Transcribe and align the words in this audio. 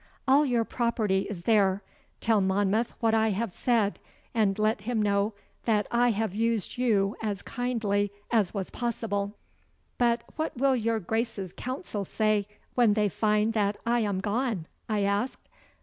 'All 0.27 0.47
your 0.47 0.63
property 0.65 1.27
is 1.29 1.43
there. 1.43 1.83
Tell 2.21 2.41
Monmouth 2.41 2.95
what 3.01 3.13
I 3.13 3.29
have 3.29 3.53
said, 3.53 3.99
and 4.33 4.57
let 4.57 4.81
him 4.81 4.99
know 4.99 5.35
that 5.65 5.85
I 5.91 6.09
have 6.09 6.33
used 6.33 6.79
you 6.79 7.15
as 7.21 7.43
kindly 7.43 8.11
as 8.31 8.51
was 8.51 8.71
possible.' 8.71 9.35
'But 9.99 10.23
what 10.37 10.57
will 10.57 10.75
your 10.75 10.99
Grace's 10.99 11.53
council 11.53 12.03
say 12.03 12.47
when 12.73 12.95
they 12.95 13.09
find 13.09 13.53
that 13.53 13.77
I 13.85 13.99
am 13.99 14.21
gone?' 14.21 14.65
I 14.89 15.01
asked. 15.01 15.47